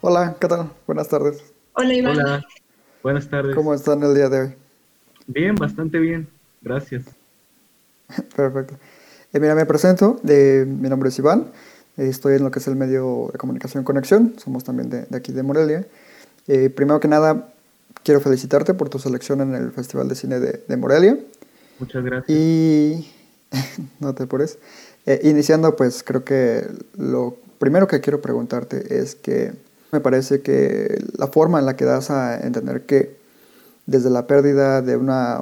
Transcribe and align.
Hola, 0.00 0.36
¿qué 0.40 0.46
tal? 0.46 0.70
Buenas 0.86 1.08
tardes. 1.08 1.42
Hola 1.72 1.92
Iván. 1.92 2.16
Hola, 2.20 2.46
buenas 3.02 3.28
tardes. 3.28 3.56
¿Cómo 3.56 3.74
están 3.74 4.00
el 4.04 4.14
día 4.14 4.28
de 4.28 4.40
hoy? 4.40 4.54
Bien, 5.26 5.56
bastante 5.56 5.98
bien, 5.98 6.28
gracias. 6.62 7.04
Perfecto. 8.36 8.76
Eh, 9.32 9.40
mira, 9.40 9.56
me 9.56 9.66
presento, 9.66 10.20
eh, 10.28 10.64
mi 10.68 10.88
nombre 10.88 11.08
es 11.08 11.18
Iván, 11.18 11.50
eh, 11.96 12.06
estoy 12.06 12.36
en 12.36 12.44
lo 12.44 12.52
que 12.52 12.60
es 12.60 12.68
el 12.68 12.76
medio 12.76 13.30
de 13.32 13.38
comunicación 13.38 13.82
Conexión, 13.82 14.34
somos 14.38 14.62
también 14.62 14.88
de, 14.88 15.02
de 15.02 15.16
aquí 15.16 15.32
de 15.32 15.42
Morelia. 15.42 15.84
Eh, 16.46 16.70
primero 16.70 17.00
que 17.00 17.08
nada, 17.08 17.52
quiero 18.04 18.20
felicitarte 18.20 18.74
por 18.74 18.90
tu 18.90 19.00
selección 19.00 19.40
en 19.40 19.56
el 19.56 19.72
Festival 19.72 20.08
de 20.08 20.14
Cine 20.14 20.38
de, 20.38 20.62
de 20.66 20.76
Morelia. 20.76 21.18
Muchas 21.80 22.04
gracias. 22.04 22.38
Y 22.38 23.10
no 23.98 24.14
te 24.14 24.22
apures. 24.22 24.60
Eh, 25.06 25.20
iniciando, 25.24 25.74
pues 25.74 26.04
creo 26.04 26.22
que 26.22 26.68
lo 26.96 27.36
primero 27.58 27.88
que 27.88 28.00
quiero 28.00 28.20
preguntarte 28.20 29.00
es 29.00 29.16
que 29.16 29.66
me 29.92 30.00
parece 30.00 30.42
que 30.42 31.02
la 31.16 31.28
forma 31.28 31.58
en 31.58 31.66
la 31.66 31.76
que 31.76 31.84
das 31.84 32.10
a 32.10 32.40
entender 32.40 32.82
que 32.82 33.16
desde 33.86 34.10
la 34.10 34.26
pérdida 34.26 34.82
de 34.82 34.96
una 34.96 35.40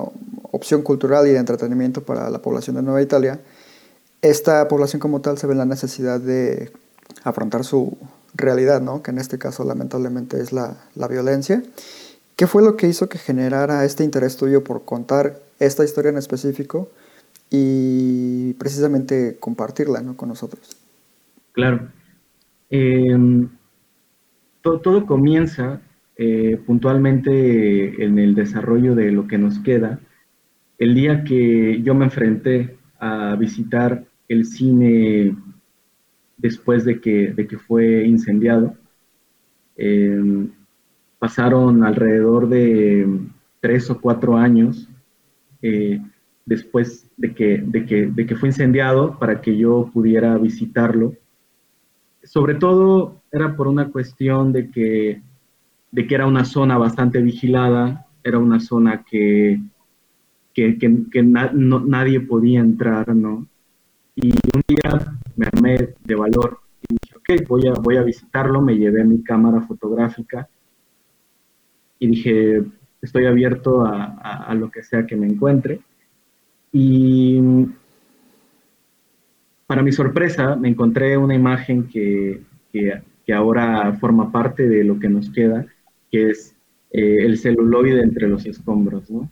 opción 0.52 0.82
cultural 0.82 1.26
y 1.26 1.32
de 1.32 1.38
entretenimiento 1.38 2.02
para 2.04 2.30
la 2.30 2.40
población 2.40 2.76
de 2.76 2.82
Nueva 2.82 3.02
Italia, 3.02 3.40
esta 4.22 4.68
población 4.68 5.00
como 5.00 5.20
tal 5.20 5.36
se 5.36 5.46
ve 5.46 5.52
en 5.52 5.58
la 5.58 5.64
necesidad 5.64 6.20
de 6.20 6.70
afrontar 7.24 7.64
su 7.64 7.96
realidad, 8.34 8.80
¿no? 8.80 9.02
que 9.02 9.10
en 9.10 9.18
este 9.18 9.38
caso 9.38 9.64
lamentablemente 9.64 10.40
es 10.40 10.52
la, 10.52 10.76
la 10.94 11.08
violencia. 11.08 11.62
¿Qué 12.36 12.46
fue 12.46 12.62
lo 12.62 12.76
que 12.76 12.86
hizo 12.86 13.08
que 13.08 13.18
generara 13.18 13.84
este 13.84 14.04
interés 14.04 14.36
tuyo 14.36 14.62
por 14.62 14.84
contar 14.84 15.40
esta 15.58 15.84
historia 15.84 16.10
en 16.10 16.18
específico 16.18 16.88
y 17.50 18.52
precisamente 18.54 19.38
compartirla 19.40 20.02
¿no? 20.02 20.16
con 20.16 20.28
nosotros? 20.28 20.76
Claro. 21.52 21.88
Eh, 22.70 23.48
to- 24.66 24.80
todo 24.80 25.06
comienza 25.06 25.80
eh, 26.16 26.58
puntualmente 26.66 28.02
en 28.04 28.18
el 28.18 28.34
desarrollo 28.34 28.94
de 28.96 29.12
lo 29.12 29.28
que 29.28 29.38
nos 29.38 29.60
queda. 29.60 30.00
El 30.78 30.94
día 30.94 31.22
que 31.22 31.80
yo 31.82 31.94
me 31.94 32.06
enfrenté 32.06 32.76
a 32.98 33.36
visitar 33.36 34.04
el 34.28 34.44
cine 34.44 35.36
después 36.36 36.84
de 36.84 37.00
que, 37.00 37.32
fue 37.58 38.06
incendiado, 38.06 38.74
eh, 39.76 40.48
pasaron 41.20 41.84
alrededor 41.84 42.48
de 42.48 43.06
tres 43.60 43.88
o 43.90 44.00
cuatro 44.00 44.36
años 44.36 44.88
eh, 45.62 46.00
después 46.44 47.08
de 47.16 47.34
que 47.34 48.36
fue 48.36 48.48
incendiado 48.48 49.16
para 49.20 49.40
que 49.40 49.56
yo 49.56 49.90
pudiera 49.94 50.36
visitarlo. 50.38 51.14
Sobre 52.36 52.56
todo 52.56 53.22
era 53.32 53.56
por 53.56 53.66
una 53.66 53.88
cuestión 53.88 54.52
de 54.52 54.70
que, 54.70 55.22
de 55.90 56.06
que 56.06 56.14
era 56.14 56.26
una 56.26 56.44
zona 56.44 56.76
bastante 56.76 57.22
vigilada, 57.22 58.08
era 58.22 58.38
una 58.38 58.60
zona 58.60 59.02
que, 59.10 59.58
que, 60.52 60.76
nadie 61.22 62.20
podía 62.20 62.60
entrar, 62.60 63.16
¿no? 63.16 63.46
Y 64.16 64.32
un 64.32 64.62
día 64.68 65.16
me 65.34 65.46
armé 65.46 65.94
de 66.04 66.14
valor 66.14 66.58
y 66.86 66.96
dije, 67.00 67.16
ok, 67.16 67.48
voy 67.48 67.68
a, 67.68 67.72
voy 67.72 67.96
a 67.96 68.02
visitarlo, 68.02 68.60
me 68.60 68.76
llevé 68.76 69.02
mi 69.02 69.22
cámara 69.22 69.62
fotográfica 69.62 70.46
y 71.98 72.06
dije, 72.08 72.62
estoy 73.00 73.24
abierto 73.24 73.80
a, 73.80 74.14
a- 74.20 74.44
a 74.44 74.54
lo 74.54 74.70
que 74.70 74.82
sea 74.82 75.06
que 75.06 75.16
me 75.16 75.26
encuentre. 75.26 75.80
Y 76.70 77.40
para 79.66 79.82
mi 79.82 79.92
sorpresa, 79.92 80.56
me 80.56 80.68
encontré 80.68 81.16
una 81.16 81.34
imagen 81.34 81.88
que, 81.88 82.42
que- 82.72 83.00
ahora 83.34 83.92
forma 83.94 84.30
parte 84.30 84.68
de 84.68 84.84
lo 84.84 85.00
que 85.00 85.08
nos 85.08 85.30
queda, 85.30 85.66
que 86.12 86.30
es 86.30 86.54
eh, 86.92 87.24
el 87.26 87.36
celuloide 87.38 88.00
entre 88.00 88.28
los 88.28 88.46
escombros, 88.46 89.10
¿no? 89.10 89.28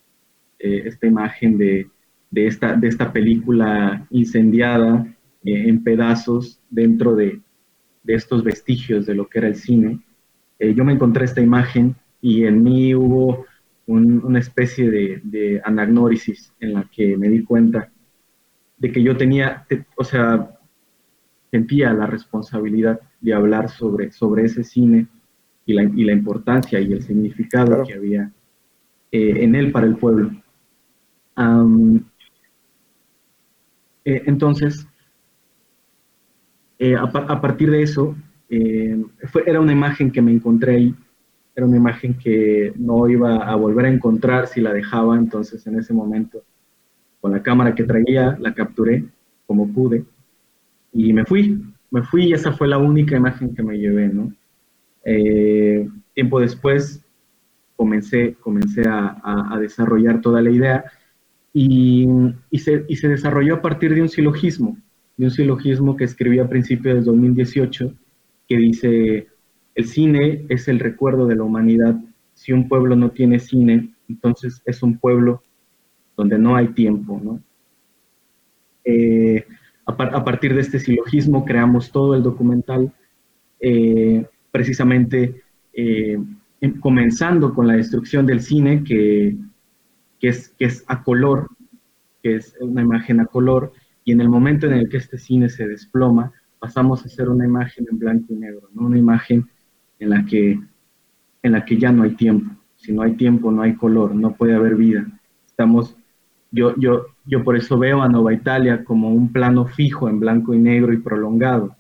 Eh, 0.59 0.83
esta 0.87 1.07
imagen 1.07 1.59
de, 1.59 1.89
de 2.31 2.47
esta, 2.49 2.75
de 2.77 2.89
esta 2.89 3.13
película 3.13 4.07
incendiada 4.11 5.07
eh, 5.45 5.69
en 5.69 5.85
pedazos 5.85 6.61
dentro 6.71 7.15
de, 7.15 7.41
de 8.03 8.15
estos 8.15 8.43
vestigios 8.45 9.07
de 9.07 9.15
lo 9.15 9.29
que 9.29 9.39
era 9.39 9.49
el 9.49 9.57
cine. 9.57 10.01
Yo 10.59 10.85
me 10.85 10.93
encontré 10.95 11.25
esta 11.27 11.41
imagen 11.41 11.97
y 12.21 12.45
en 12.45 12.63
mí 12.63 12.95
hubo 12.95 13.47
un- 13.87 14.25
una 14.25 14.39
especie 14.41 14.91
de 15.23 15.61
anagnórisis 15.65 16.53
en 16.61 16.75
la 16.75 16.89
que 16.91 17.17
me 17.17 17.29
di 17.29 17.43
cuenta 17.45 17.91
de 18.77 18.93
que 18.93 19.03
yo 19.03 19.17
tenía, 19.17 19.65
te- 19.69 19.87
o 19.97 20.05
sea, 20.05 20.51
sentía 21.51 21.93
la 21.93 22.07
responsabilidad 22.07 23.01
de 23.21 23.35
hablar 23.35 23.71
sobre, 23.71 24.11
sobre 24.13 24.45
ese 24.45 24.65
cine 24.65 25.07
y 25.67 25.73
la, 25.75 25.85
y 25.85 26.05
la 26.05 26.13
importancia 26.13 26.81
y 26.81 26.93
el 26.93 27.03
significado 27.03 27.67
Claro. 27.69 27.85
que 27.87 27.95
había 27.95 28.33
eh, 29.13 29.45
en 29.45 29.55
él 29.55 29.73
para 29.73 29.87
el 29.87 29.97
pueblo. 29.97 30.31
Eh, 34.05 34.23
entonces, 34.27 34.87
eh, 36.79 36.95
a, 36.97 37.03
a 37.03 37.41
partir 37.41 37.71
de 37.71 37.83
eso, 37.83 38.17
fue- 39.31 39.45
era 39.47 39.61
una 39.61 39.73
imagen 39.73 40.11
que 40.11 40.23
me 40.23 40.33
encontré 40.33 40.77
ahí, 40.77 40.95
era 41.57 41.67
una 41.67 41.77
imagen 41.77 42.15
que 42.15 42.73
no 42.77 43.09
iba 43.09 43.37
a 43.37 43.55
volver 43.57 43.87
a 43.87 43.91
encontrar 43.91 44.47
si 44.47 44.61
la 44.61 44.73
dejaba, 44.73 45.17
entonces 45.17 45.67
en 45.67 45.79
ese 45.79 45.93
momento, 45.95 46.43
con 47.25 47.33
la 47.33 47.43
cámara 47.43 47.75
que 47.75 47.85
traía, 47.85 48.37
la 48.39 48.53
capturé 48.53 49.03
como 49.47 49.73
pude 49.73 50.05
y 50.93 51.11
me 51.15 51.25
fui, 51.25 51.59
me 51.91 52.03
fui 52.03 52.25
y 52.27 52.33
esa 52.35 52.53
fue 52.53 52.69
la 52.69 52.77
única 52.77 53.17
imagen 53.17 53.55
que 53.55 53.63
me 53.63 53.79
llevé, 53.79 54.09
¿no? 54.09 54.31
Eh, 55.07 55.89
tiempo 56.13 56.39
después 56.39 57.03
comencé, 57.77 58.35
comencé 58.41 58.87
a, 58.87 59.23
a- 59.55 59.59
desarrollar 59.59 60.21
toda 60.21 60.43
la 60.43 60.51
idea 60.51 60.85
y, 61.55 62.07
y 62.51 62.59
se, 62.59 62.85
y 62.91 62.97
se 62.97 63.09
desarrolló 63.09 63.55
a 63.55 63.63
partir 63.63 63.95
de 63.95 64.03
un 64.03 64.11
silogismo, 64.11 64.77
de 65.17 65.25
un 65.25 65.31
silogismo 65.31 65.97
que 65.97 66.05
escribí 66.05 66.41
a 66.41 66.49
principios 66.51 66.97
del 66.97 67.05
2018, 67.05 67.91
que 68.47 68.57
dice, 68.59 69.29
el 69.75 69.87
cine 69.87 70.45
es 70.51 70.69
el 70.69 70.79
recuerdo 70.79 71.27
de 71.27 71.37
la 71.37 71.45
humanidad. 71.45 71.97
Si 72.35 72.53
un 72.53 72.69
pueblo 72.69 72.97
no 72.97 73.13
tiene 73.13 73.39
cine, 73.39 73.95
entonces 74.11 74.61
es 74.67 74.83
un 74.83 74.99
pueblo 74.99 75.43
donde 76.17 76.39
no 76.39 76.57
hay 76.57 76.69
tiempo. 76.69 77.41
Eh, 78.85 79.47
a, 79.87 79.97
par- 79.97 80.15
a 80.15 80.25
partir 80.25 80.55
de 80.55 80.61
este 80.61 80.79
silogismo 80.79 81.45
creamos 81.45 81.91
todo 81.91 82.15
el 82.15 82.23
documental, 82.23 82.93
eh, 83.61 84.27
precisamente 84.51 85.43
eh, 85.73 86.19
em- 86.61 86.81
comenzando 86.81 87.55
con 87.55 87.67
la 87.67 87.75
destrucción 87.75 88.27
del 88.27 88.41
cine, 88.41 88.85
que, 88.85 89.37
es, 90.21 90.85
a 90.87 91.03
color, 91.03 91.49
que 92.23 92.37
es 92.37 92.57
una 92.61 92.83
imagen 92.83 93.21
a 93.21 93.27
color, 93.27 93.73
y 94.05 94.13
en 94.13 94.21
el 94.21 94.29
momento 94.29 94.67
en 94.67 94.75
el 94.75 94.89
que 94.89 94.99
este 94.99 95.19
cine 95.19 95.49
se 95.49 95.67
desploma, 95.67 96.33
pasamos 96.59 97.03
a 97.03 97.07
hacer 97.07 97.29
una 97.29 97.45
imagen 97.45 97.87
en 97.91 97.99
blanco 97.99 98.33
y 98.33 98.37
negro, 98.37 98.69
¿no? 98.75 98.87
una 98.87 98.99
imagen 98.99 99.47
en 99.99 100.11
la 100.11 100.25
que, 100.25 100.59
en 101.43 101.53
la 101.53 101.65
que 101.65 101.77
ya 101.79 101.93
no 101.93 102.03
hay 102.03 102.15
tiempo. 102.17 102.51
Si 102.77 102.93
no 102.93 103.03
hay 103.03 103.15
tiempo, 103.15 103.51
no 103.51 103.63
hay 103.63 103.75
color, 103.75 104.15
no 104.15 104.35
puede 104.35 104.55
haber 104.55 104.75
vida. 104.77 105.07
Estamos, 105.47 105.97
yo, 106.55 106.75
yo, 106.77 107.07
yo 107.25 107.43
por 107.43 107.57
eso 107.57 107.79
veo 107.79 108.03
a 108.03 108.09
Nova 108.09 108.33
Italia 108.33 108.85
como 108.85 109.11
un 109.11 109.33
plano 109.33 109.67
fijo 109.67 110.09
en 110.09 110.21
blanco 110.21 110.55
y 110.55 110.59
negro 110.59 110.93
y 110.93 110.99
prolongado. 110.99 111.77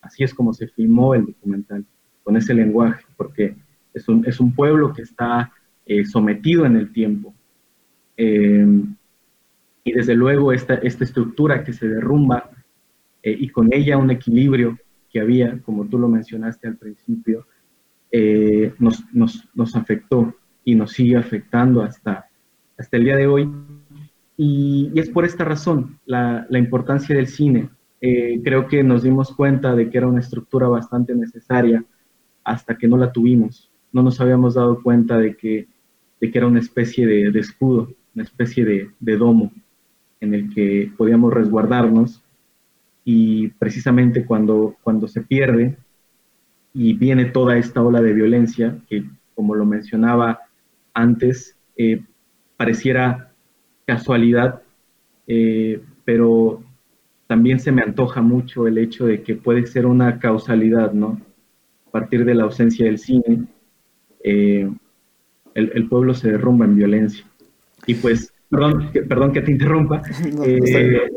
Así 0.00 0.24
es 0.24 0.34
como 0.34 0.52
se 0.52 0.68
filmó 0.68 1.14
el 1.14 1.26
documental, 1.26 1.84
con 2.22 2.36
ese 2.36 2.52
lenguaje, 2.54 3.04
porque 3.16 3.56
es 3.94 4.08
un, 4.08 4.26
es 4.26 4.40
un 4.40 4.52
pueblo 4.52 4.92
que 4.92 5.02
está 5.02 5.52
eh, 5.84 6.04
sometido 6.04 6.66
en 6.66 6.76
el 6.76 6.92
tiempo. 6.92 7.34
Eh, 8.16 8.66
y 9.84 9.92
desde 9.92 10.16
luego 10.16 10.52
esta, 10.52 10.74
esta 10.74 11.04
estructura 11.04 11.62
que 11.62 11.72
se 11.72 11.86
derrumba 11.86 12.50
eh, 13.22 13.36
y 13.38 13.48
con 13.50 13.72
ella 13.72 13.96
un 13.96 14.10
equilibrio 14.10 14.76
que 15.08 15.20
había, 15.20 15.60
como 15.62 15.86
tú 15.86 15.96
lo 15.96 16.08
mencionaste 16.08 16.66
al 16.66 16.76
principio, 16.76 17.46
eh, 18.10 18.74
nos, 18.80 19.04
nos, 19.14 19.48
nos 19.54 19.76
afectó 19.76 20.34
y 20.64 20.74
nos 20.74 20.90
sigue 20.90 21.16
afectando 21.16 21.82
hasta, 21.82 22.26
hasta 22.76 22.96
el 22.96 23.04
día 23.04 23.16
de 23.16 23.26
hoy. 23.28 23.48
Y, 24.36 24.92
es 24.94 25.08
por 25.10 25.24
esta 25.24 25.44
razón 25.44 25.98
la, 26.04 26.46
importancia 26.50 27.16
del 27.16 27.26
cine. 27.26 27.70
Eh, 28.00 28.40
creo 28.44 28.68
que 28.68 28.82
nos 28.82 29.02
dimos 29.02 29.34
cuenta 29.34 29.74
de 29.74 29.88
que 29.88 29.98
era 29.98 30.06
una 30.06 30.20
estructura 30.20 30.68
bastante 30.68 31.14
necesaria 31.14 31.84
hasta 32.44 32.76
que 32.76 32.88
no 32.88 32.96
la 32.96 33.12
tuvimos. 33.12 33.70
No 33.92 34.02
nos 34.02 34.20
habíamos 34.20 34.54
dado 34.54 34.82
cuenta 34.82 35.18
de 35.18 35.36
que, 35.36 35.68
de 36.20 36.30
que 36.30 36.38
era 36.38 36.46
una 36.46 36.60
especie 36.60 37.06
de, 37.06 37.38
escudo, 37.38 37.88
una 38.14 38.24
especie 38.24 38.64
de, 38.64 38.90
de, 39.00 39.16
domo 39.16 39.52
en 40.20 40.34
el 40.34 40.52
que 40.54 40.92
podíamos 40.96 41.32
resguardarnos 41.32 42.22
y 43.04 43.48
precisamente 43.48 44.26
cuando, 44.26 44.76
cuando 44.82 45.06
se 45.08 45.22
pierde 45.22 45.76
y 46.74 46.92
viene 46.92 47.26
toda 47.26 47.56
esta 47.56 47.82
ola 47.82 48.02
de 48.02 48.12
violencia, 48.12 48.78
que 48.88 49.04
como 49.34 49.54
lo 49.54 49.64
mencionaba 49.64 50.40
antes, 50.92 51.56
eh, 51.76 52.02
pareciera 52.56 53.32
casualidad, 53.86 54.62
eh, 55.26 55.80
pero 56.04 56.62
también 57.26 57.58
se 57.58 57.72
me 57.72 57.82
antoja 57.82 58.20
mucho 58.20 58.66
el 58.66 58.78
hecho 58.78 59.06
de 59.06 59.22
que 59.22 59.34
puede 59.34 59.66
ser 59.66 59.86
una 59.86 60.18
causalidad, 60.18 60.92
¿no? 60.92 61.20
A 61.86 61.90
partir 61.90 62.24
de 62.24 62.34
la 62.34 62.44
ausencia 62.44 62.86
del 62.86 62.98
cine, 62.98 63.46
eh, 64.22 64.70
el, 65.54 65.88
pueblo 65.88 66.14
se 66.14 66.30
derrumba 66.30 66.66
en 66.66 66.76
violencia. 66.76 67.24
Y 67.86 67.94
pues, 67.94 68.32
perdón, 68.50 68.90
que, 68.92 69.02
perdón 69.02 69.32
que 69.32 69.40
te 69.40 69.50
interrumpa, 69.50 70.02
eh, 70.44 71.10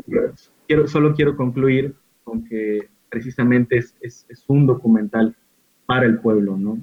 quiero, 0.66 0.86
solo 0.88 1.14
quiero 1.14 1.36
concluir 1.36 1.94
con 2.24 2.44
que 2.44 2.88
precisamente 3.10 3.78
es, 3.78 3.94
es, 4.00 4.44
un 4.46 4.66
documental 4.66 5.34
para 5.86 6.06
el 6.06 6.18
pueblo, 6.18 6.56
¿no? 6.56 6.78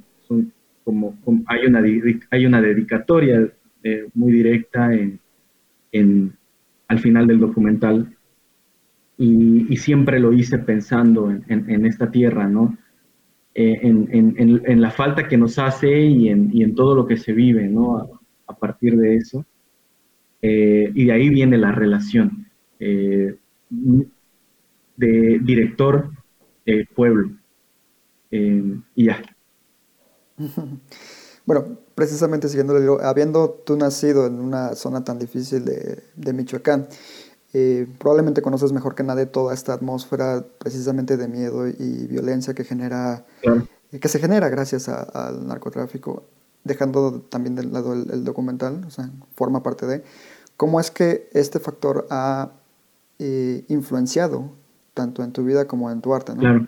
como, 0.84 1.18
hay, 1.48 1.66
una, 1.66 1.84
hay 2.32 2.46
una 2.46 2.62
dedicatoria 2.62 3.50
eh, 3.84 4.08
muy 4.14 4.32
directa 4.32 4.94
en, 4.94 5.20
en, 5.98 6.34
al 6.88 7.00
final 7.00 7.28
del 7.28 7.40
documental 7.40 8.18
y, 9.18 9.76
siempre 9.78 10.20
lo 10.20 10.32
hice 10.34 10.60
pensando 10.60 11.32
en, 11.32 11.86
esta 11.86 12.12
tierra, 12.12 12.48
¿no? 12.48 12.78
Eh, 13.56 13.80
en, 13.82 14.82
la 14.82 14.92
falta 14.92 15.28
que 15.28 15.38
nos 15.38 15.58
hace 15.58 16.00
y 16.02 16.30
en, 16.30 16.76
todo 16.76 16.94
lo 16.96 17.08
que 17.08 17.18
se 17.18 17.34
vive, 17.34 17.68
¿no? 17.68 18.22
A, 18.46 18.56
partir 18.56 18.96
de 18.96 19.16
eso. 19.16 19.46
Eh, 20.42 20.92
y 20.94 21.06
de 21.06 21.12
ahí 21.12 21.30
viene 21.30 21.58
la 21.58 21.72
relación 21.72 22.48
eh, 22.80 23.36
de 24.96 25.40
director-pueblo. 25.42 27.32
y 28.32 29.04
ya. 29.04 29.22
Bueno, 31.48 31.80
precisamente 31.98 32.48
siguiendo, 32.48 33.00
habiendo 33.02 33.50
tú 33.66 33.76
nacido 33.76 34.28
en 34.28 34.40
una 34.40 34.76
zona 34.76 35.04
tan 35.04 35.18
difícil 35.18 35.66
de, 35.66 36.04
de 36.16 36.32
Michoacán, 36.32 36.88
eh, 37.56 37.88
probablemente 37.98 38.44
conoces 38.44 38.72
mejor 38.72 38.94
que 38.94 39.02
nadie 39.02 39.26
toda 39.26 39.52
esta 39.52 39.74
atmósfera 39.74 40.46
precisamente 40.60 41.18
de 41.18 41.28
miedo 41.28 41.68
y 41.68 42.06
violencia 42.06 42.54
que 42.54 42.64
genera 42.64 43.26
eh, 43.42 44.00
que 44.00 44.08
se 44.10 44.20
genera 44.20 44.48
gracias 44.50 44.90
al 44.90 45.48
narcotráfico, 45.48 46.28
dejando 46.64 47.22
también 47.22 47.56
de 47.56 47.64
lado 47.64 47.94
el, 47.94 48.24
documental, 48.24 48.84
o 48.86 48.92
sea, 48.92 49.10
forma 49.34 49.64
parte 49.64 49.88
de. 49.88 50.04
Cómo 50.56 50.80
es 50.80 50.92
que 50.92 51.30
este 51.34 51.60
factor 51.60 52.06
ha 52.12 52.52
eh, 53.18 53.66
influenciado 53.70 54.52
tanto 54.94 55.24
en 55.24 55.32
tu 55.32 55.44
vida 55.44 55.66
como 55.66 55.90
en 55.90 56.02
tu 56.02 56.14
arte. 56.14 56.34
Claro, 56.36 56.68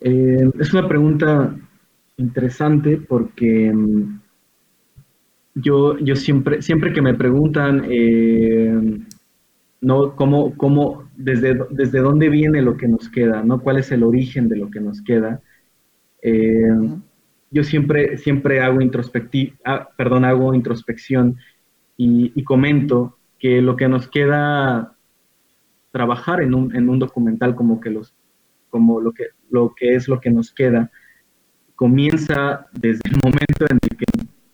es 0.00 0.72
una 0.72 0.88
pregunta 0.88 1.54
interesante 2.16 2.96
porque 2.96 3.72
mm, 3.72 4.23
yo, 5.54 5.98
yo 5.98 6.16
siempre, 6.16 6.62
siempre 6.62 6.92
que 6.92 7.02
me 7.02 7.14
preguntan 7.14 7.84
¿no? 9.84 10.16
¿Cómo, 10.16 10.56
cómo, 10.56 11.08
desde, 11.16 11.58
desde 11.70 12.00
dónde 12.00 12.28
viene 12.28 12.62
lo 12.62 12.76
que 12.76 12.88
nos 12.88 13.08
queda, 13.08 13.42
¿no? 13.42 13.60
¿Cuál 13.60 13.78
es 13.78 13.92
el 13.92 14.02
origen 14.02 14.48
de 14.48 14.56
lo 14.56 14.70
que 14.70 14.80
nos 14.80 15.02
queda? 15.02 15.42
Eh, 16.22 16.72
yo 17.50 17.62
siempre, 17.62 18.16
siempre 18.16 18.60
hago, 18.60 18.80
ah, 19.64 19.88
perdón, 19.96 20.24
hago 20.24 20.54
introspección 20.54 21.36
y, 21.96 22.42
comento 22.44 23.16
que 23.38 23.60
lo 23.60 23.76
que 23.76 23.88
nos 23.88 24.08
queda 24.08 24.96
trabajar 25.92 26.42
en 26.42 26.54
un, 26.54 26.74
en 26.74 26.88
un 26.88 26.98
documental 26.98 27.54
como, 27.54 27.78
que 27.80 27.90
los, 27.90 28.14
como 28.70 29.00
lo, 29.00 29.12
que, 29.12 29.26
lo 29.50 29.74
que 29.76 29.94
es 29.94 30.08
lo 30.08 30.18
que 30.18 30.30
nos 30.30 30.52
queda, 30.52 30.90
comienza 31.76 32.66
desde 32.72 33.02
el 33.10 33.18
momento 33.22 33.66
en 33.70 33.78
el 33.82 33.96
que 33.96 34.04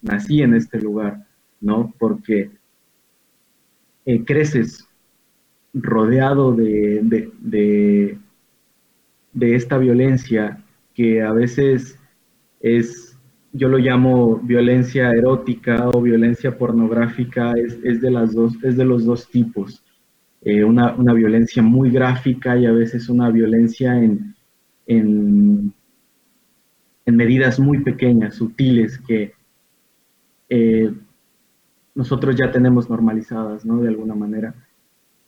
nací 0.02 0.42
en 0.42 0.54
este 0.54 0.80
lugar, 0.80 1.26
¿no? 1.60 1.94
Porque 1.98 2.50
eh, 4.06 4.24
creces 4.24 4.86
rodeado 5.72 6.52
de, 6.54 7.00
de, 7.40 8.18
esta 9.54 9.78
violencia 9.78 10.62
que 10.94 11.22
a 11.22 11.32
veces 11.32 11.98
es, 12.60 13.16
yo 13.52 13.68
lo 13.68 13.78
llamo 13.78 14.38
violencia 14.38 15.12
erótica 15.12 15.88
o 15.88 16.02
violencia 16.02 16.56
pornográfica, 16.56 17.54
es, 17.54 18.00
de, 18.00 18.10
las 18.10 18.34
dos, 18.34 18.54
es 18.62 18.76
de 18.76 18.84
los 18.84 19.04
dos 19.04 19.28
tipos. 19.28 19.82
Eh, 20.42 20.64
una, 20.64 20.94
violencia 21.12 21.62
muy 21.62 21.90
gráfica 21.90 22.56
y 22.56 22.66
a 22.66 22.72
veces 22.72 23.08
una 23.08 23.30
violencia 23.30 23.96
en, 24.02 24.34
en, 24.86 25.74
medidas 27.06 27.58
muy 27.58 27.80
pequeñas, 27.80 28.36
sutiles, 28.36 28.98
que 28.98 29.34
eh, 30.50 30.92
nosotros 31.94 32.36
ya 32.36 32.50
tenemos 32.50 32.90
normalizadas, 32.90 33.64
¿no? 33.64 33.80
De 33.80 33.88
alguna 33.88 34.14
manera. 34.14 34.54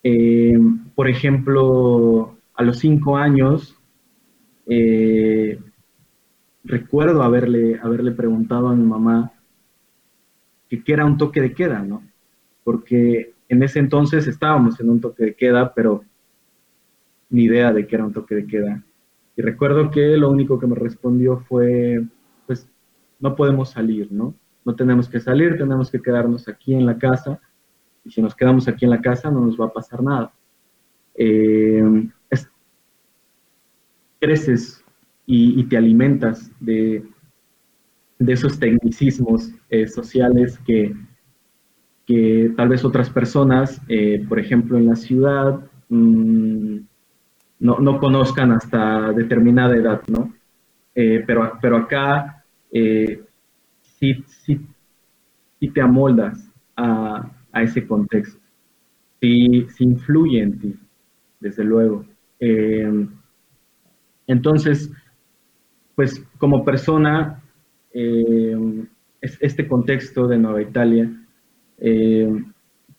Eh, 0.03 0.59
por 0.95 1.09
ejemplo, 1.09 2.37
a 2.55 2.63
los 2.63 2.79
cinco 2.79 3.17
años, 3.17 3.79
eh, 4.67 5.59
recuerdo 6.65 7.23
haberle, 7.23 7.79
haberle 7.83 8.13
preguntado 8.13 8.69
a 8.69 8.75
mi 8.75 8.85
mamá 8.85 9.33
que 10.69 10.83
qué 10.83 10.93
era 10.93 11.05
un 11.07 11.19
toque 11.19 11.41
de 11.41 11.55
queda, 11.55 11.83
¿no? 11.83 12.03
Porque 12.65 13.33
en 13.49 13.63
ese 13.63 13.79
entonces 13.79 14.27
estábamos 14.27 14.81
en 14.81 14.91
un 14.91 15.01
toque 15.01 15.25
de 15.25 15.35
queda, 15.35 15.73
pero 15.75 16.05
ni 17.31 17.45
idea 17.45 17.73
de 17.73 17.87
qué 17.87 17.97
era 17.97 18.05
un 18.05 18.13
toque 18.13 18.35
de 18.35 18.47
queda. 18.47 18.83
Y 19.37 19.43
recuerdo 19.43 19.91
que 19.91 20.17
lo 20.17 20.31
único 20.31 20.59
que 20.59 20.67
me 20.67 20.75
respondió 20.75 21.39
fue, 21.49 22.03
pues, 22.47 22.69
no 23.21 23.37
podemos 23.37 23.71
salir, 23.71 24.11
¿no? 24.11 24.35
No 24.65 24.75
tenemos 24.75 25.09
que 25.09 25.21
salir, 25.21 25.57
tenemos 25.57 25.91
que 25.91 26.01
quedarnos 26.01 26.49
aquí 26.49 26.75
en 26.75 26.87
la 26.87 26.97
casa 26.99 27.41
y 28.05 28.11
si 28.11 28.23
nos 28.23 28.35
quedamos 28.35 28.69
aquí 28.69 28.85
en 28.85 28.91
la 28.91 29.01
casa 29.01 29.31
no 29.31 29.41
nos 29.41 29.61
va 29.61 29.67
a 29.67 29.73
pasar 29.73 30.03
nada. 30.03 30.33
Eh, 31.15 32.09
creces 34.19 34.85
y, 35.27 35.65
te 35.65 35.77
alimentas 35.77 36.51
de, 36.61 37.05
de 38.19 38.33
esos 38.33 38.59
tecnicismos 38.59 39.51
eh, 39.69 39.89
sociales 39.89 40.61
que, 40.65 40.95
que, 42.07 42.53
tal 42.57 42.69
vez 42.69 42.85
otras 42.85 43.11
personas, 43.11 43.81
eh, 43.89 44.25
por 44.29 44.39
ejemplo 44.39 44.79
en 44.79 44.87
la 44.87 44.95
ciudad, 44.95 45.61
mm, 45.89 46.77
no, 47.61 47.79
no, 47.79 47.99
conozcan 47.99 48.53
hasta 48.53 49.13
determinada 49.13 49.77
edad, 49.77 50.03
¿no? 50.09 50.33
pero, 50.95 51.53
pero 51.61 51.77
acá 51.79 52.45
sí, 54.45 54.61
sí 55.61 55.69
te 55.69 55.81
amoldas 55.81 56.51
a, 56.77 57.31
a 57.53 57.63
ese 57.63 57.87
contexto. 57.87 58.41
Sí, 59.21 59.67
influye 59.79 60.43
en 60.43 60.59
ti, 60.59 60.77
desde 61.39 61.63
luego. 61.63 62.05
Eh, 62.41 63.07
entonces, 64.27 64.91
pues 65.95 66.25
como 66.39 66.65
persona, 66.65 67.41
eh, 67.93 68.85
este 69.21 69.69
contexto 69.69 70.27
de 70.27 70.39
Nueva 70.39 70.63
Italia, 70.63 71.09
eh, 71.79 72.45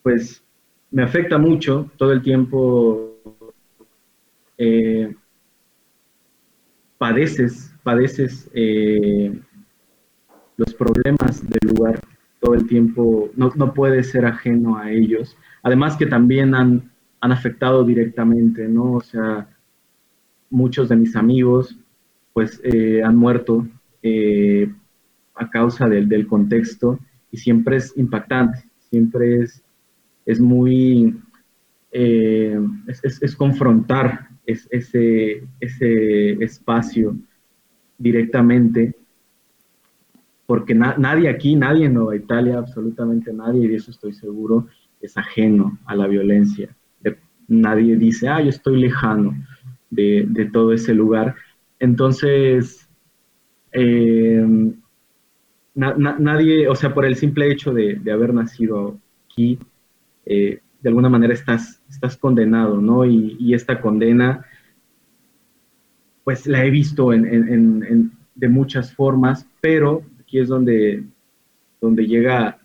pues 0.02 0.42
me 0.92 1.04
afecta 1.04 1.38
mucho 1.38 1.92
todo 1.98 2.14
el 2.14 2.22
tiempo. 2.22 3.10
padeces, 6.98 7.76
padeces 7.84 8.50
problemas 10.74 11.48
del 11.48 11.70
lugar 11.76 12.00
todo 12.40 12.56
el 12.56 12.68
tiempo, 12.68 13.30
no, 13.36 13.52
no 13.56 13.74
puede 13.74 14.04
ser 14.04 14.26
ajeno 14.26 14.78
a 14.78 14.92
ellos. 14.92 15.38
Además 15.62 15.96
que 15.96 16.06
también 16.06 16.54
han, 16.54 16.92
han 17.22 17.32
afectado 17.32 17.86
directamente, 17.86 18.68
¿no? 18.68 18.94
O 18.94 19.02
sea, 19.02 19.48
muchos 20.50 20.90
de 20.90 20.98
mis 20.98 21.16
amigos 21.16 21.78
pues 22.34 22.60
eh, 22.64 23.02
han 23.04 23.16
muerto 23.16 23.66
eh, 24.02 24.72
a 25.36 25.50
causa 25.50 25.88
del, 25.88 26.10
del, 26.10 26.28
contexto 26.28 27.00
y 27.32 27.38
siempre 27.38 27.78
es 27.78 27.96
impactante, 27.96 28.64
siempre 28.90 29.42
es, 29.42 29.64
es 30.26 30.40
muy, 30.40 31.16
eh, 31.92 32.60
es, 32.88 33.22
es, 33.22 33.36
confrontar 33.36 34.28
ese, 34.46 35.44
ese 35.60 36.44
espacio 36.44 37.16
directamente 37.98 38.96
porque 40.46 40.76
nadie 40.76 41.30
aquí, 41.30 41.56
nadie 41.56 41.86
en 41.86 41.94
Nueva 41.94 42.16
Italia, 42.16 42.58
absolutamente 42.58 43.32
nadie, 43.32 43.66
y 43.66 43.68
de 43.68 43.76
eso 43.76 43.92
estoy 43.92 44.14
seguro, 44.14 44.68
es 45.02 45.18
ajeno 45.18 45.80
a 45.86 45.96
la 45.96 46.08
violencia. 46.08 46.76
nadie 47.48 47.98
dice, 47.98 48.28
ah, 48.30 48.42
yo 48.42 48.50
estoy 48.50 48.80
lejano 48.80 49.36
de, 49.90 50.50
todo 50.52 50.74
ese 50.74 50.94
lugar. 50.94 51.36
Entonces, 51.80 52.90
eh, 53.72 54.46
nadie, 55.76 56.68
o 56.68 56.76
sea, 56.76 56.94
por 56.94 57.06
el 57.06 57.16
simple 57.16 57.52
hecho 57.52 57.74
de, 57.74 58.00
haber 58.12 58.34
nacido 58.34 58.98
aquí, 59.26 59.60
eh, 60.26 60.60
de 60.82 60.90
alguna 60.90 61.10
manera 61.10 61.34
estás, 61.34 61.82
estás 61.90 62.18
condenado, 62.18 62.82
¿no? 62.82 63.06
Y, 63.06 63.54
esta 63.54 63.80
condena, 63.80 64.46
pues 66.24 66.48
la 66.48 66.66
he 66.66 66.70
visto 66.70 67.12
de 67.12 68.50
muchas 68.50 68.94
formas, 68.94 69.46
pero 69.62 70.04
aquí 70.34 70.40
es 70.40 70.48
donde, 70.48 71.04
donde 71.80 72.08
llega 72.08 72.58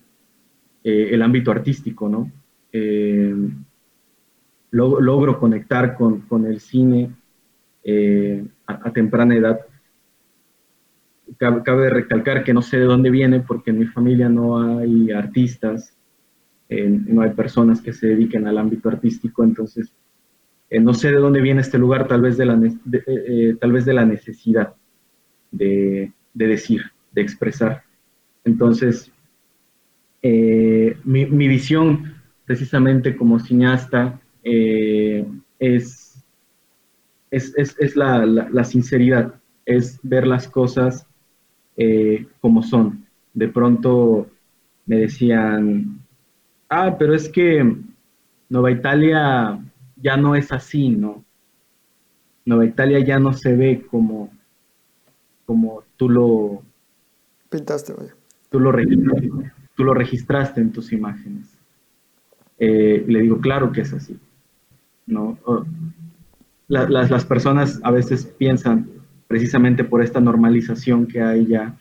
eh, 0.83 1.09
el 1.11 1.21
ámbito 1.21 1.51
artístico, 1.51 2.09
¿no? 2.09 2.31
Eh, 2.71 3.35
logro 4.71 5.39
conectar 5.39 5.95
con, 5.95 6.45
el 6.47 6.59
cine 6.59 7.11
a 8.67 8.91
temprana 8.91 9.35
edad 9.35 9.59
cabe, 11.37 11.89
recalcar 11.89 12.43
que 12.43 12.53
no 12.53 12.61
sé 12.61 12.77
de 12.77 12.85
dónde 12.85 13.09
viene 13.09 13.39
porque 13.39 13.71
en 13.71 13.79
mi 13.79 13.85
familia 13.85 14.29
no 14.29 14.77
hay 14.79 15.11
artistas, 15.11 15.97
no 16.69 17.21
hay 17.21 17.31
personas 17.31 17.81
que 17.81 17.93
se 17.93 18.07
dediquen 18.07 18.47
al 18.47 18.59
ámbito 18.59 18.89
artístico, 18.89 19.43
entonces 19.43 19.91
eh, 20.69 20.79
no 20.79 20.93
sé 20.93 21.11
de 21.11 21.17
dónde 21.17 21.41
viene 21.41 21.61
este 21.61 21.79
lugar, 21.79 22.07
tal 22.07 22.21
vez 22.21 22.37
de 22.37 22.45
la, 22.45 22.53
eh, 22.53 22.77
eh, 23.07 23.57
tal 23.59 23.71
vez 23.71 23.85
de 23.85 23.93
la 23.93 24.05
necesidad 24.05 24.75
de, 25.51 26.11
decir, 26.33 26.83
de 27.11 27.21
expresar. 27.21 27.83
Entonces, 28.43 29.11
mi, 30.21 31.25
visión 31.25 32.15
precisamente 32.45 33.15
como 33.15 33.39
cineasta 33.39 34.19
es, 34.43 36.09
es, 37.31 37.95
la, 37.95 38.25
la, 38.25 38.63
sinceridad, 38.63 39.35
es 39.65 39.99
ver 40.03 40.25
las 40.25 40.47
cosas 40.47 41.05
eh, 41.77 42.25
como 42.41 42.63
son. 42.63 43.05
De 43.33 43.47
pronto 43.47 44.27
me 44.85 44.97
decían, 44.97 45.99
ah, 46.67 46.95
pero 46.97 47.13
es 47.13 47.29
que 47.29 47.75
Nueva 48.49 48.71
Italia 48.71 49.59
ya 49.95 50.17
no 50.17 50.35
es 50.35 50.51
así, 50.51 50.89
¿no? 50.89 51.23
Nueva 52.45 52.65
Italia 52.65 52.99
ya 52.99 53.19
no 53.19 53.33
se 53.33 53.55
ve 53.55 53.85
como, 53.89 54.31
como 55.45 55.83
tú 55.97 56.09
lo... 56.09 56.63
Pintaste, 57.49 57.93
vaya. 57.93 58.13
Tú 58.49 58.59
lo 58.59 59.93
registraste, 59.93 60.61
en 60.61 60.71
tus 60.71 60.91
imágenes. 60.91 61.47
Eh, 62.57 63.03
le 63.07 63.21
digo, 63.21 63.39
claro 63.39 63.71
que 63.71 63.81
es 63.81 63.93
así. 63.93 64.19
¿no? 65.07 65.37
las, 66.67 67.09
las 67.09 67.25
personas 67.25 67.79
a 67.83 67.91
veces 67.91 68.25
piensan, 68.25 68.89
precisamente 69.27 69.83
por 69.83 70.03
esta 70.03 70.19
normalización 70.19 71.07
que 71.07 71.21
hay 71.21 71.47
ya, 71.47 71.77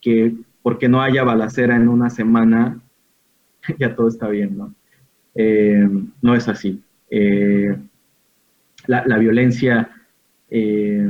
que 0.00 0.34
porque 0.62 0.88
no 0.88 1.02
haya 1.02 1.24
balacera 1.24 1.76
en 1.76 1.88
una 1.88 2.10
semana, 2.10 2.80
ya 3.78 3.94
todo 3.94 4.08
está 4.08 4.28
bien, 4.28 4.56
¿no? 4.56 4.74
Eh, 5.34 5.88
no 6.22 6.34
es 6.34 6.48
así. 6.48 6.82
Eh, 7.10 7.76
la, 8.86 9.18
violencia 9.18 9.90
eh, 10.50 11.06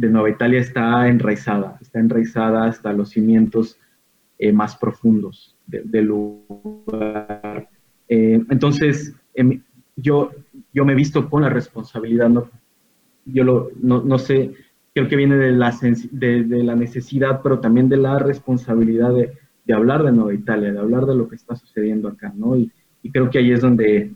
de 0.00 0.08
Nueva 0.10 0.30
Italia 0.30 0.60
está 0.60 1.08
enraizada, 1.08 1.78
está 1.80 2.00
enraizada 2.00 2.66
hasta 2.66 2.92
los 2.92 3.10
cimientos 3.10 3.78
más 4.52 4.76
profundos 4.76 5.56
del 5.66 6.06
lugar. 6.06 7.68
entonces, 8.08 9.14
em, 9.34 9.62
yo, 9.96 10.30
yo 10.72 10.84
me 10.84 10.92
he 10.92 10.96
visto 10.96 11.30
con 11.30 11.42
la 11.42 11.48
responsabilidad, 11.48 12.28
¿no? 12.28 12.50
yo 13.24 13.44
lo, 13.44 13.70
no, 13.80 14.02
no, 14.02 14.18
sé, 14.18 14.52
creo 14.92 15.08
que 15.08 15.16
viene 15.16 15.36
de 15.36 15.52
la, 15.52 15.74
de, 16.10 16.44
de, 16.44 16.76
necesidad, 16.76 17.40
pero 17.42 17.60
también 17.60 17.88
de 17.88 17.96
la 17.96 18.18
responsabilidad 18.18 19.14
de, 19.14 19.32
de, 19.64 19.74
hablar 19.74 20.02
de 20.02 20.12
Nueva 20.12 20.34
Italia, 20.34 20.72
de 20.72 20.78
hablar 20.78 21.06
de 21.06 21.14
lo 21.14 21.28
que 21.28 21.36
está 21.36 21.56
sucediendo 21.56 22.08
acá, 22.08 22.32
¿no? 22.36 22.56
Y, 22.56 22.70
creo 23.12 23.28
que 23.28 23.38
ahí 23.38 23.52
es 23.52 23.60
donde, 23.60 24.14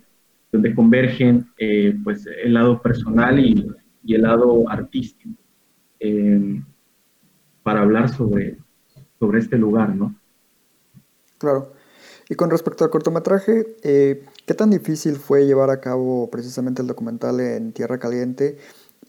convergen 0.75 1.47
eh, 1.58 1.94
pues 2.02 2.26
el 2.26 2.54
lado 2.54 2.80
personal 2.80 3.38
y 3.38 4.14
el 4.14 4.23
lado 4.23 4.66
artístico 4.70 5.38
eh, 6.00 6.62
para 7.62 7.83
hablar 7.83 8.09
sobre, 8.09 8.59
sobre 9.19 9.40
este 9.40 9.59
lugar, 9.59 9.95
¿no? 9.95 10.14
Claro. 11.38 11.73
Y 12.28 12.35
con 12.35 12.50
respecto 12.50 12.85
al 12.85 12.90
cortometraje, 12.90 13.76
eh, 13.83 14.25
¿qué 14.47 14.55
tan 14.55 14.71
difícil 14.71 15.17
fue 15.17 15.47
llevar 15.47 15.71
a 15.71 15.81
cabo 15.81 16.28
precisamente 16.31 16.83
el 16.83 16.88
documental 16.88 17.40
en 17.40 17.73
Tierra 17.73 17.99
Caliente? 17.99 18.59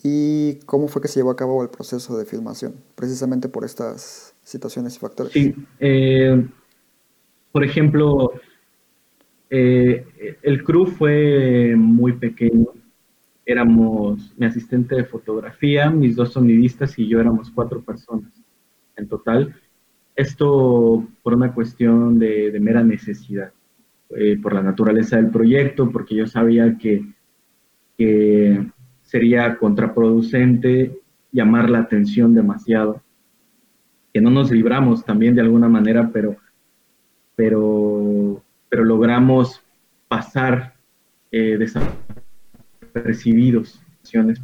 y 0.04 0.60
cómo 0.66 0.88
fue 0.88 1.02
que 1.02 1.08
se 1.08 1.20
llevó 1.20 1.32
a 1.32 1.36
cabo 1.36 1.62
el 1.62 1.70
proceso 1.70 2.18
de 2.18 2.26
filmación, 2.26 2.76
precisamente 2.96 3.50
por 3.50 3.66
estas 3.66 4.36
situaciones 4.44 4.96
y 4.96 5.00
factores. 5.00 5.34
Sí, 5.34 5.54
eh, 5.80 6.46
por 7.52 7.64
ejemplo, 7.64 8.32
eh, 9.50 10.06
el 10.42 10.64
crew 10.64 10.86
fue 10.86 11.74
muy 11.76 12.14
pequeño. 12.14 12.68
Éramos 13.50 14.32
mi 14.38 14.46
asistente 14.46 14.96
de 14.96 15.06
fotografía, 15.06 15.90
mis 15.90 16.16
dos 16.16 16.34
sonidistas 16.34 17.00
y 17.00 17.08
yo 17.08 17.20
éramos 17.20 17.50
cuatro 17.50 17.82
personas 17.82 18.32
en 18.96 19.08
total. 19.08 19.56
Esto 20.16 21.08
por 21.24 21.34
una 21.34 21.52
cuestión 21.52 22.20
de, 22.20 22.56
mera 22.62 22.84
necesidad, 22.84 23.52
eh, 24.12 24.38
por 24.40 24.54
la 24.54 24.62
naturaleza 24.62 25.16
del 25.16 25.32
proyecto, 25.32 25.90
porque 25.90 26.14
yo 26.14 26.28
sabía 26.28 26.78
que, 26.78 27.04
sería 29.02 29.58
contraproducente 29.58 31.00
llamar 31.32 31.72
la 31.72 31.80
atención 31.80 32.36
demasiado, 32.36 33.02
que 34.14 34.22
no 34.22 34.30
nos 34.30 34.52
libramos 34.52 35.04
también 35.04 35.34
de 35.34 35.42
alguna 35.42 35.70
manera, 35.70 36.12
pero, 36.14 36.38
pero, 37.36 38.44
pero 38.70 38.84
logramos 38.84 39.64
pasar 40.08 40.76
eh, 41.32 41.58
desapercibidos 41.58 42.19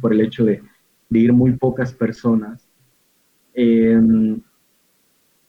por 0.00 0.12
el 0.12 0.20
hecho 0.20 0.44
de, 0.44 0.62
ir 1.10 1.32
muy 1.32 1.52
pocas 1.52 1.92
personas. 1.92 2.68
Em, 3.54 4.40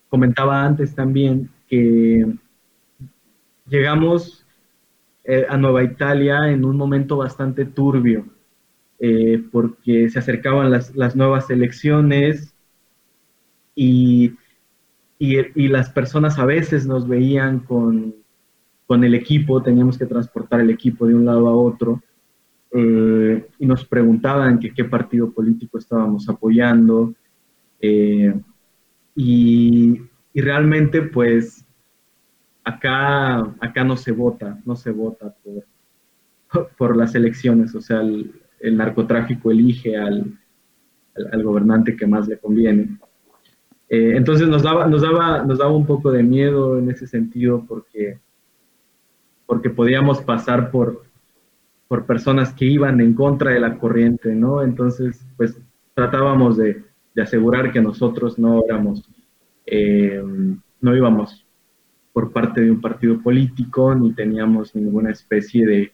comentaba 0.10 0.64
antes 0.64 0.96
también 0.96 1.50
que 1.68 2.26
llegamos 3.68 4.46
eh, 5.24 5.46
a 5.50 5.58
Nueva 5.58 5.84
Italia 5.84 6.50
en 6.50 6.64
un 6.64 6.78
momento 6.78 7.18
bastante 7.18 7.66
turbio 7.66 8.26
eh, 9.00 9.44
porque 9.52 10.10
se 10.10 10.20
acercaban 10.20 10.72
las, 10.72 11.16
nuevas 11.16 11.50
elecciones 11.50 12.56
y, 13.76 14.34
y, 15.20 15.68
las 15.68 15.92
personas 15.92 16.40
a 16.40 16.46
veces 16.46 16.88
nos 16.88 17.08
veían 17.08 17.60
con, 17.60 18.16
con, 18.88 19.04
el 19.04 19.14
equipo, 19.14 19.62
teníamos 19.62 20.00
que 20.00 20.08
transportar 20.08 20.62
el 20.62 20.72
equipo 20.72 21.06
de 21.06 21.14
un 21.14 21.26
lado 21.26 21.48
a 21.48 21.56
otro 21.56 22.02
eh, 22.80 23.48
y 23.58 23.66
nos 23.66 23.86
preguntaban 23.86 24.60
que 24.60 24.72
qué 24.72 24.84
partido 24.84 25.32
político 25.32 25.80
estábamos 25.80 26.30
apoyando 26.30 27.16
eh, 27.82 28.40
y, 29.16 30.00
realmente 30.36 31.02
pues 31.02 31.66
acá, 32.64 33.40
acá 33.60 33.84
no 33.84 33.98
se 33.98 34.12
vota, 34.12 34.60
no 34.64 34.76
se 34.76 34.92
vota 34.92 35.34
por, 35.44 36.70
por 36.78 36.96
las 36.96 37.16
elecciones, 37.16 37.74
o 37.74 37.82
sea, 37.82 38.02
el, 38.02 38.32
el 38.60 38.78
narcotráfico 38.78 39.50
elige 39.50 39.98
al, 39.98 40.38
al, 41.32 41.44
gobernante 41.44 41.96
que 41.96 42.06
más 42.06 42.28
le 42.28 42.38
conviene. 42.38 43.00
Eh, 43.90 44.14
entonces 44.16 44.48
nos 44.48 44.62
daba, 44.62 44.86
nos, 44.86 45.02
daba, 45.02 45.44
nos 45.44 45.58
daba 45.58 45.76
un 45.76 45.88
poco 45.88 46.12
de 46.12 46.22
miedo 46.22 46.78
en 46.78 46.92
ese 46.92 47.08
sentido 47.08 47.66
porque, 47.68 48.20
porque 49.48 49.72
podíamos 49.72 50.22
pasar 50.22 50.70
por, 50.70 51.07
por 51.88 52.06
personas 52.06 52.54
que 52.54 52.66
iban 52.66 53.00
en 53.02 53.14
contra 53.14 53.52
de 53.52 53.60
la 53.60 53.78
corriente, 53.78 54.34
¿no? 54.36 54.62
Entonces, 54.62 55.26
pues 55.38 55.60
tratábamos 55.94 56.58
de, 56.58 56.84
asegurar 57.22 57.72
que 57.72 57.82
nosotros 57.82 58.38
no 58.38 58.64
éramos, 58.64 59.10
eh, 59.66 60.24
no 60.80 60.96
íbamos 60.96 61.48
por 62.14 62.32
parte 62.32 62.62
de 62.62 62.70
un 62.70 62.80
partido 62.80 63.20
político, 63.24 63.96
ni 63.96 64.14
teníamos 64.14 64.76
ninguna 64.76 65.10
especie 65.10 65.66
de, 65.66 65.92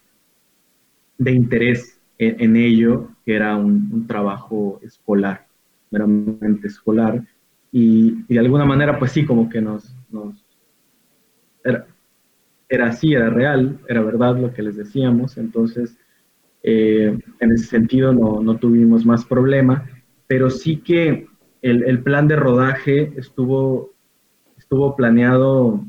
de 1.18 1.32
interés 1.32 2.02
en, 2.18 2.56
ello, 2.56 3.10
que 3.26 3.36
era 3.36 3.56
un, 3.56 4.06
trabajo 4.08 4.80
escolar, 4.84 5.48
meramente 5.92 6.68
escolar, 6.68 7.24
y, 7.72 8.24
de 8.24 8.40
alguna 8.40 8.66
manera, 8.66 9.00
pues 9.00 9.12
sí, 9.12 9.26
como 9.26 9.50
que 9.50 9.62
nos, 9.62 9.96
nos 10.12 10.46
era, 11.64 11.88
era, 12.74 12.88
así, 12.88 13.14
era 13.14 13.30
real, 13.30 13.80
era 13.88 14.02
verdad 14.02 14.38
lo 14.38 14.54
que 14.54 14.64
les 14.64 14.76
decíamos, 14.76 15.38
entonces 15.38 15.98
eh, 16.64 17.18
en 17.40 17.52
ese 17.52 17.66
sentido 17.66 18.14
no, 18.14 18.42
no, 18.42 18.58
tuvimos 18.58 19.06
más 19.06 19.26
problema, 19.26 19.86
pero 20.28 20.50
sí 20.50 20.78
que 20.78 21.28
el, 21.62 21.84
el, 21.84 22.02
plan 22.02 22.28
de 22.28 22.36
rodaje 22.36 23.14
estuvo, 23.18 23.92
estuvo 24.58 24.96
planeado 24.96 25.86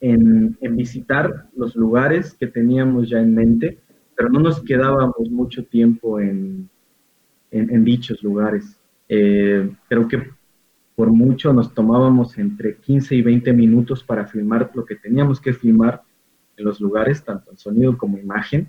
en, 0.00 0.58
visitar 0.76 1.46
los 1.56 1.74
lugares 1.76 2.34
que 2.34 2.46
teníamos 2.46 3.08
ya 3.08 3.20
en 3.20 3.34
mente, 3.34 3.78
pero 4.14 4.28
no 4.28 4.40
nos 4.40 4.62
quedábamos 4.62 5.30
mucho 5.30 5.64
tiempo 5.64 6.20
en, 6.20 6.68
en, 7.50 7.84
dichos 7.84 8.22
lugares. 8.22 8.78
Eh, 9.08 9.70
que 9.88 10.30
por 10.94 11.10
mucho 11.10 11.52
nos 11.52 11.74
tomábamos 11.74 12.38
entre 12.38 12.76
15 12.76 13.16
y 13.16 13.22
20 13.22 13.52
minutos 13.52 14.04
para 14.04 14.26
filmar 14.26 14.70
lo 14.74 14.84
que 14.84 14.94
teníamos 14.94 15.40
que 15.40 15.52
filmar 15.52 16.02
en 16.56 16.64
los 16.64 16.80
lugares, 16.80 17.24
tanto 17.24 17.50
en 17.50 17.58
sonido 17.58 17.98
como 17.98 18.18
imagen, 18.18 18.68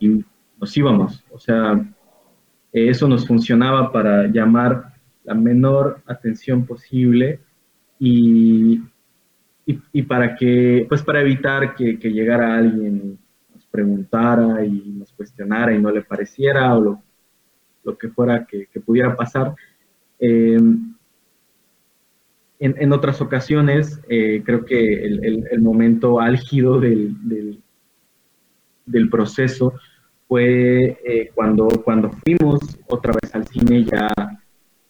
y 0.00 0.24
nos 0.60 0.76
íbamos. 0.76 1.24
O 1.30 1.38
sea, 1.38 1.84
eso 2.72 3.06
nos 3.06 3.26
funcionaba 3.26 3.92
para 3.92 4.26
llamar 4.26 4.94
la 5.22 5.34
menor 5.34 6.02
atención 6.06 6.66
posible 6.66 7.38
y, 7.98 8.82
y, 9.66 10.02
para 10.02 10.34
que, 10.34 10.84
pues 10.88 11.02
para 11.02 11.20
evitar 11.20 11.76
que, 11.76 11.94
llegara 11.94 12.56
alguien 12.56 12.96
y 12.96 13.54
nos 13.54 13.66
preguntara 13.66 14.64
y 14.64 14.94
nos 14.98 15.12
cuestionara 15.12 15.72
y 15.72 15.80
no 15.80 15.92
le 15.92 16.02
pareciera 16.02 16.74
o 16.74 16.80
lo, 16.80 17.02
lo 17.84 17.96
que 17.96 18.08
fuera 18.08 18.44
que 18.44 18.80
pudiera 18.80 19.14
pasar. 19.14 19.54
Eh, 20.18 20.58
en, 22.64 22.92
otras 22.92 23.20
ocasiones, 23.20 24.00
eh, 24.08 24.42
creo 24.44 24.64
que 24.64 25.04
el, 25.04 25.60
momento 25.60 26.20
álgido 26.20 26.78
del, 26.78 27.60
proceso 29.10 29.74
fue 30.28 30.98
eh, 31.04 31.30
cuando, 31.34 31.68
fuimos 32.24 32.60
otra 32.86 33.14
vez 33.20 33.34
al 33.34 33.46
cine 33.48 33.84
ya 33.84 34.12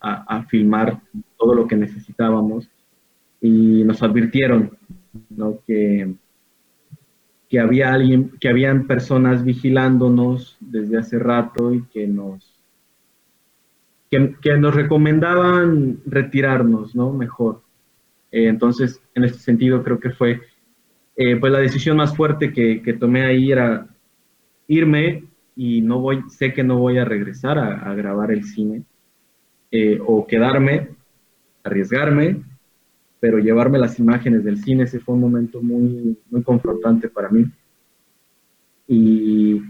a, 0.00 0.42
filmar 0.44 1.00
todo 1.38 1.54
lo 1.54 1.66
que 1.66 1.76
necesitábamos 1.76 2.68
y 3.40 3.84
nos 3.84 4.02
advirtieron 4.02 4.76
que 7.48 7.60
había 7.60 7.92
alguien, 7.92 8.32
que 8.38 8.48
habían 8.48 8.86
personas 8.86 9.44
vigilándonos 9.44 10.56
desde 10.60 10.98
hace 10.98 11.18
rato 11.18 11.72
y 11.72 11.84
que 11.84 12.06
nos 12.06 12.51
que, 14.12 14.36
que 14.42 14.58
nos 14.58 14.74
recomendaban 14.74 16.02
retirarnos, 16.04 16.94
¿no? 16.94 17.14
Mejor. 17.14 17.62
Eh, 18.30 18.46
entonces, 18.46 19.00
en 19.14 19.24
este 19.24 19.38
sentido, 19.38 19.82
creo 19.82 19.98
que 19.98 20.10
fue 20.10 20.42
eh, 21.16 21.36
pues 21.36 21.50
la 21.50 21.60
decisión 21.60 21.96
más 21.96 22.14
fuerte 22.14 22.52
que, 22.52 22.82
que, 22.82 22.92
tomé 22.92 23.24
ahí 23.24 23.50
era 23.50 23.86
irme 24.68 25.24
y 25.56 25.80
no 25.80 25.98
voy, 26.00 26.22
sé 26.28 26.52
que 26.52 26.62
no 26.62 26.78
voy 26.78 26.98
a 26.98 27.06
regresar 27.06 27.58
a, 27.58 27.90
a 27.90 27.94
grabar 27.94 28.30
el 28.30 28.44
cine 28.44 28.82
eh, 29.70 29.98
o 30.04 30.26
quedarme, 30.26 30.90
arriesgarme 31.64 32.42
pero 33.18 33.38
llevarme 33.38 33.78
las 33.78 34.00
imágenes 34.00 34.42
del 34.42 34.58
cine, 34.58 34.82
ese 34.82 34.98
fue 34.98 35.14
un 35.14 35.20
momento 35.20 35.62
muy, 35.62 36.18
muy 36.28 36.42
confrontante 36.42 37.08
para 37.08 37.28
mí. 37.28 37.46
Y 38.88 39.62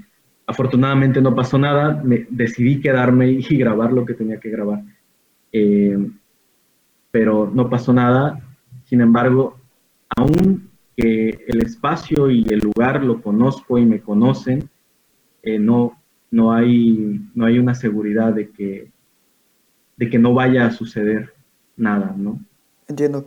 afortunadamente 0.53 1.21
no 1.21 1.35
pasó 1.35 1.59
nada, 1.59 2.03
decidí 2.31 2.81
quedarme 2.81 3.31
y 3.31 3.57
grabar 3.57 3.93
lo 3.93 4.05
que 4.05 4.15
tenía 4.15 4.39
que 4.39 4.51
grabar. 4.51 4.83
Eh, 5.51 5.99
pero 7.11 7.51
no 7.53 7.69
pasó 7.69 7.93
nada, 7.93 8.41
sin 8.85 9.01
embargo, 9.01 9.57
aún 10.17 10.71
que 10.97 11.45
el 11.47 11.63
espacio 11.63 12.31
y 12.31 12.45
el 12.51 12.61
lugar 12.61 13.03
lo 13.03 13.23
conozco 13.23 13.79
y 13.79 13.87
me 13.87 14.01
conocen, 14.01 14.69
eh, 15.43 15.59
no, 15.59 15.99
no, 16.31 16.53
hay, 16.53 17.21
no 17.35 17.47
hay 17.47 17.59
una 17.59 17.75
seguridad 17.75 18.33
de 18.33 18.51
que, 18.51 18.91
de 19.97 20.11
que 20.11 20.19
no 20.19 20.35
vaya 20.35 20.67
a 20.67 20.71
suceder 20.71 21.33
nada, 21.77 22.15
¿no? 22.17 22.39
Entiendo. 22.89 23.27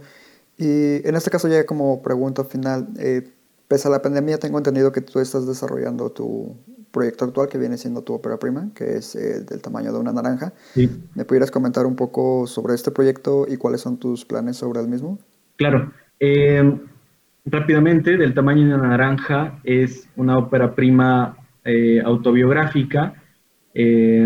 Y 0.57 1.07
en 1.07 1.15
este 1.15 1.29
caso 1.31 1.47
ya 1.47 1.65
como 1.65 2.01
pregunta 2.01 2.43
final, 2.43 2.87
eh, 2.99 3.27
pese 3.67 3.87
a 3.87 3.91
la 3.91 4.01
pandemia 4.01 4.37
tengo 4.37 4.57
entendido 4.57 4.91
que 4.91 5.01
tú 5.01 5.19
estás 5.19 5.47
desarrollando 5.47 6.11
tu 6.11 6.55
proyecto 6.95 7.25
actual 7.25 7.49
que 7.49 7.57
viene 7.57 7.77
siendo 7.77 8.03
tu 8.03 8.13
ópera 8.13 8.39
prima, 8.39 8.69
que 8.73 8.95
es 8.95 9.15
eh, 9.15 9.43
del 9.43 9.61
tamaño 9.61 9.91
de 9.91 9.99
una 9.99 10.13
naranja. 10.13 10.53
Sí. 10.73 10.89
¿Me 11.13 11.25
pudieras 11.25 11.51
comentar 11.51 11.85
un 11.85 11.97
poco 11.97 12.47
sobre 12.47 12.73
este 12.73 12.89
proyecto 12.89 13.45
y 13.49 13.57
cuáles 13.57 13.81
son 13.81 13.99
tus 13.99 14.23
planes 14.23 14.55
sobre 14.55 14.79
el 14.79 14.87
mismo? 14.87 15.19
Claro. 15.57 15.91
Eh, 16.21 16.79
rápidamente, 17.45 18.15
del 18.15 18.33
tamaño 18.33 18.67
de 18.67 18.75
una 18.75 18.87
naranja 18.87 19.59
es 19.65 20.07
una 20.15 20.37
ópera 20.37 20.73
prima 20.73 21.37
eh, 21.65 22.01
autobiográfica. 22.03 23.13
Eh, 23.73 24.25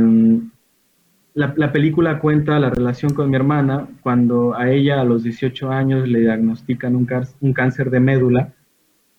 la, 1.34 1.54
la, 1.58 1.72
película 1.72 2.20
cuenta 2.20 2.60
la 2.60 2.70
relación 2.70 3.14
con 3.14 3.30
mi 3.30 3.36
hermana 3.36 3.88
cuando 4.02 4.56
a 4.56 4.70
ella 4.70 5.02
a 5.02 5.04
los 5.04 5.24
18 5.24 5.72
años 5.72 6.08
le 6.08 6.20
diagnostican 6.20 6.96
un, 6.96 7.08
un 7.42 7.54
cáncer 7.54 7.90
de 7.90 8.00
médula. 8.00 8.54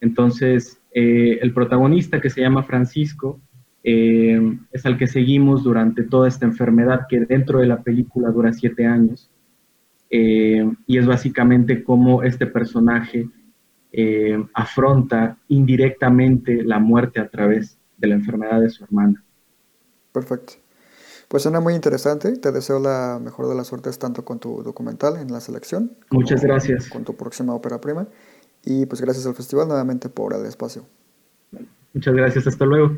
Entonces, 0.01 0.81
eh, 0.93 1.39
el 1.41 1.53
protagonista 1.53 2.21
que 2.21 2.31
se 2.31 2.41
llama 2.41 2.63
Francisco 2.63 3.41
eh, 3.83 4.59
es 4.73 4.87
al 4.87 4.99
que 4.99 5.07
seguimos 5.07 5.63
durante 5.63 6.03
toda 6.03 6.29
esta 6.29 6.47
enfermedad 6.47 7.07
que 7.09 7.21
dentro 7.21 7.61
de 7.61 7.67
la 7.67 7.83
película 7.83 8.31
dura 8.31 8.53
siete 8.53 8.87
años. 8.87 9.31
Eh, 10.11 10.69
y 10.87 10.99
es 10.99 11.07
básicamente 11.07 11.85
cómo 11.85 12.23
este 12.23 12.47
personaje 12.47 13.29
afronta 14.55 15.37
indirectamente 15.49 16.63
la 16.63 16.79
muerte 16.79 17.19
a 17.19 17.29
través 17.29 17.77
de 17.99 18.07
la 18.07 18.15
enfermedad 18.15 18.61
de 18.61 18.71
su 18.71 18.85
hermana. 18.85 19.25
Perfecto. 20.13 20.53
Pues 21.31 21.45
suena 21.45 21.61
muy 21.61 21.75
interesante. 21.75 22.37
Te 22.37 22.51
deseo 22.51 22.79
la 22.79 23.21
mejor 23.23 23.49
de 23.49 23.55
las 23.55 23.69
suertes 23.69 23.99
tanto 23.99 24.25
con 24.25 24.39
tu 24.39 24.63
documental 24.63 25.17
en 25.17 25.33
la 25.33 25.41
selección. 25.41 25.97
Muchas 26.11 26.43
gracias. 26.43 26.89
Con 26.89 27.05
tu 27.05 27.17
próxima 27.17 27.55
ópera 27.55 27.81
prima. 27.81 28.09
Y 28.65 28.87
pues 28.87 29.01
gracias 29.01 29.27
al 29.27 29.35
festival 29.35 29.69
nuevamente 29.69 30.09
por 30.09 30.35
el 30.35 30.45
espacio. 30.47 30.85
Muchas 31.93 32.15
gracias. 32.15 32.47
Hasta 32.47 32.65
luego. 32.65 32.97